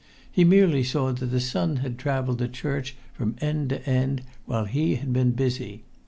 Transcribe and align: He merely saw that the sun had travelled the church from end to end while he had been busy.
He 0.31 0.43
merely 0.43 0.83
saw 0.83 1.11
that 1.11 1.27
the 1.27 1.39
sun 1.39 1.75
had 1.75 1.99
travelled 1.99 2.39
the 2.39 2.47
church 2.47 2.95
from 3.13 3.35
end 3.39 3.69
to 3.69 3.87
end 3.87 4.23
while 4.47 4.65
he 4.65 4.95
had 4.95 5.13
been 5.13 5.33
busy. 5.33 5.83